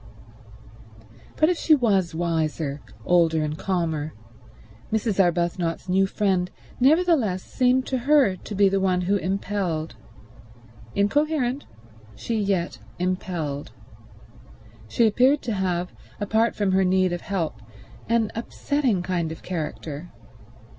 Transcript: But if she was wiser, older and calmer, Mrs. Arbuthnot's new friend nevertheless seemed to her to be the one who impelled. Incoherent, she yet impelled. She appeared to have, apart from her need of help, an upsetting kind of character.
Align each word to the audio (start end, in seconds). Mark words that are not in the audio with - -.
But 1.37 1.49
if 1.49 1.59
she 1.59 1.75
was 1.75 2.15
wiser, 2.15 2.81
older 3.05 3.43
and 3.43 3.55
calmer, 3.55 4.13
Mrs. 4.91 5.19
Arbuthnot's 5.23 5.87
new 5.87 6.07
friend 6.07 6.49
nevertheless 6.79 7.43
seemed 7.43 7.85
to 7.85 7.99
her 7.99 8.35
to 8.35 8.55
be 8.55 8.67
the 8.67 8.79
one 8.79 9.01
who 9.01 9.17
impelled. 9.17 9.95
Incoherent, 10.95 11.65
she 12.15 12.35
yet 12.39 12.79
impelled. 12.97 13.73
She 14.87 15.05
appeared 15.05 15.43
to 15.43 15.53
have, 15.53 15.93
apart 16.19 16.55
from 16.55 16.71
her 16.71 16.83
need 16.83 17.13
of 17.13 17.21
help, 17.21 17.61
an 18.09 18.31
upsetting 18.33 19.03
kind 19.03 19.31
of 19.31 19.43
character. 19.43 20.09